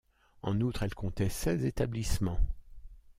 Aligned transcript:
En 0.41 0.61
outre, 0.61 0.81
elle 0.81 0.95
comptait 0.95 1.29
seize 1.29 1.63
établissements. 1.63 2.39